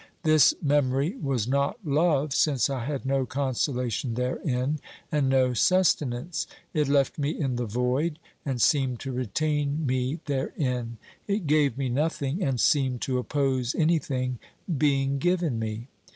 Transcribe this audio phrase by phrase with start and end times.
[0.23, 4.79] This memory was not love, since I had no consolation therein,
[5.11, 10.97] and no sustenance; it left me in the void, and seemed to retain me therein;
[11.27, 14.39] it gave me nothing, and seemed to oppose anything
[14.75, 15.87] being given me.